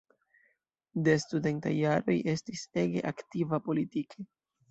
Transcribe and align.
De 1.07 1.13
studentaj 1.23 1.73
jaroj 1.81 2.15
estis 2.33 2.65
ege 2.85 3.05
aktiva 3.13 3.59
politike. 3.67 4.27